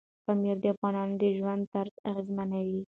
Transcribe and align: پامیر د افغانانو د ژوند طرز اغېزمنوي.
پامیر 0.25 0.57
د 0.61 0.65
افغانانو 0.73 1.15
د 1.21 1.23
ژوند 1.37 1.63
طرز 1.73 1.93
اغېزمنوي. 2.09 2.81